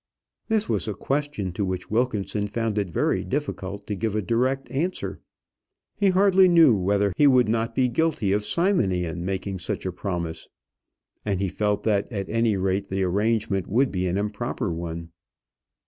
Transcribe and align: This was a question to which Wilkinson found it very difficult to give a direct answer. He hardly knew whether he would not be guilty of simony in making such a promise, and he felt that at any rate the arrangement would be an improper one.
This 0.47 0.67
was 0.67 0.87
a 0.87 0.95
question 0.95 1.51
to 1.51 1.63
which 1.63 1.91
Wilkinson 1.91 2.47
found 2.47 2.79
it 2.79 2.89
very 2.89 3.23
difficult 3.23 3.85
to 3.85 3.93
give 3.93 4.15
a 4.15 4.21
direct 4.23 4.67
answer. 4.71 5.19
He 5.95 6.09
hardly 6.09 6.47
knew 6.47 6.75
whether 6.75 7.13
he 7.17 7.27
would 7.27 7.47
not 7.47 7.75
be 7.75 7.87
guilty 7.87 8.31
of 8.31 8.43
simony 8.43 9.05
in 9.05 9.23
making 9.23 9.59
such 9.59 9.85
a 9.85 9.91
promise, 9.91 10.47
and 11.23 11.39
he 11.39 11.49
felt 11.49 11.83
that 11.83 12.11
at 12.11 12.27
any 12.29 12.57
rate 12.57 12.89
the 12.89 13.03
arrangement 13.03 13.67
would 13.67 13.91
be 13.91 14.07
an 14.07 14.17
improper 14.17 14.73
one. 14.73 15.11